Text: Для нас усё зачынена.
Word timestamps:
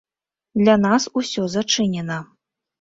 Для 0.61 0.77
нас 0.85 1.07
усё 1.23 1.47
зачынена. 1.59 2.19